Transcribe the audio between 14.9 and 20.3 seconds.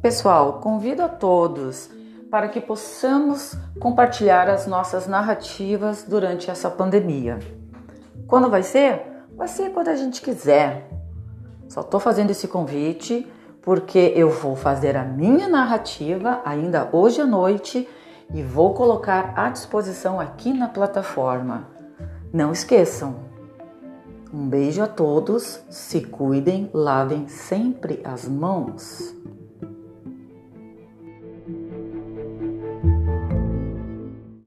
a minha narrativa ainda hoje à noite e vou colocar à disposição